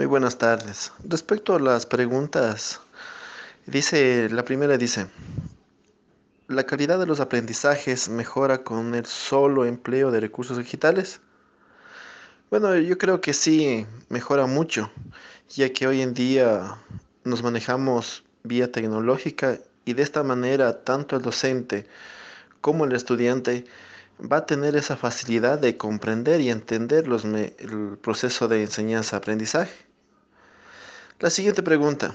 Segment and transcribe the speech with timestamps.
[0.00, 0.92] Muy buenas tardes.
[1.04, 2.80] Respecto a las preguntas,
[3.66, 5.08] dice, la primera dice,
[6.48, 11.20] ¿la calidad de los aprendizajes mejora con el solo empleo de recursos digitales?
[12.48, 14.90] Bueno, yo creo que sí, mejora mucho,
[15.50, 16.78] ya que hoy en día
[17.24, 21.84] nos manejamos vía tecnológica y de esta manera tanto el docente
[22.62, 23.66] como el estudiante
[24.18, 29.89] va a tener esa facilidad de comprender y entender los el proceso de enseñanza-aprendizaje.
[31.20, 32.14] La siguiente pregunta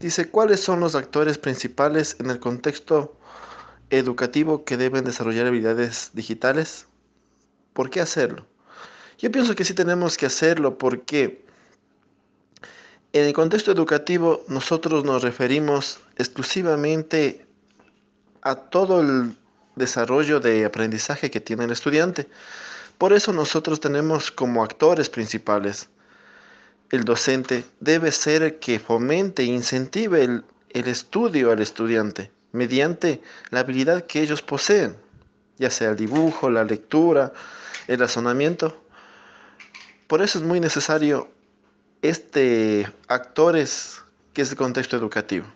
[0.00, 3.18] dice, ¿cuáles son los actores principales en el contexto
[3.90, 6.86] educativo que deben desarrollar habilidades digitales?
[7.74, 8.46] ¿Por qué hacerlo?
[9.18, 11.44] Yo pienso que sí tenemos que hacerlo porque
[13.12, 17.46] en el contexto educativo nosotros nos referimos exclusivamente
[18.40, 19.36] a todo el
[19.76, 22.26] desarrollo de aprendizaje que tiene el estudiante.
[22.96, 25.90] Por eso nosotros tenemos como actores principales.
[26.94, 33.20] El docente debe ser el que fomente e incentive el, el estudio al estudiante mediante
[33.50, 34.94] la habilidad que ellos poseen,
[35.58, 37.32] ya sea el dibujo, la lectura,
[37.88, 38.80] el razonamiento.
[40.06, 41.28] Por eso es muy necesario
[42.00, 44.00] este actores
[44.32, 45.46] que es el contexto educativo.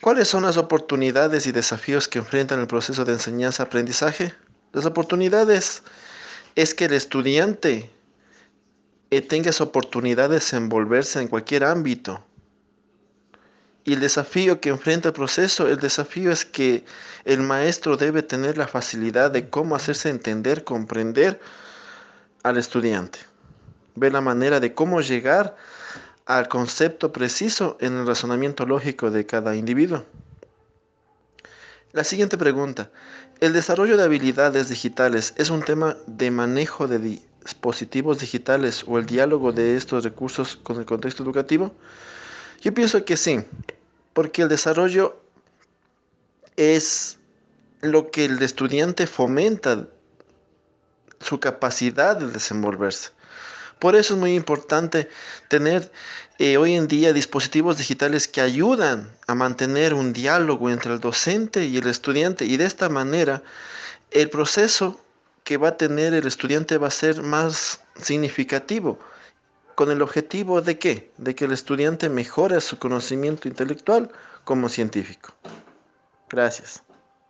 [0.00, 4.32] ¿Cuáles son las oportunidades y desafíos que enfrentan el proceso de enseñanza-aprendizaje?
[4.72, 5.82] Las oportunidades
[6.54, 7.90] es que el estudiante
[9.10, 12.24] eh, tenga esa oportunidad de desenvolverse en cualquier ámbito.
[13.84, 16.84] Y el desafío que enfrenta el proceso, el desafío es que
[17.24, 21.40] el maestro debe tener la facilidad de cómo hacerse entender, comprender
[22.42, 23.18] al estudiante.
[23.96, 25.56] Ver la manera de cómo llegar
[26.26, 30.04] al concepto preciso en el razonamiento lógico de cada individuo.
[31.92, 32.90] La siguiente pregunta.
[33.40, 36.98] ¿El desarrollo de habilidades digitales es un tema de manejo de
[37.42, 41.74] dispositivos digitales o el diálogo de estos recursos con el contexto educativo?
[42.60, 43.40] Yo pienso que sí,
[44.12, 45.20] porque el desarrollo
[46.56, 47.18] es
[47.80, 49.86] lo que el estudiante fomenta
[51.20, 53.10] su capacidad de desenvolverse.
[53.78, 55.08] Por eso es muy importante
[55.48, 55.90] tener
[56.38, 61.64] eh, hoy en día dispositivos digitales que ayudan a mantener un diálogo entre el docente
[61.64, 63.42] y el estudiante y de esta manera
[64.10, 65.00] el proceso
[65.44, 68.98] que va a tener el estudiante va a ser más significativo
[69.74, 71.12] con el objetivo de qué?
[71.16, 74.10] De que el estudiante mejore su conocimiento intelectual
[74.44, 75.32] como científico.
[76.28, 76.82] Gracias.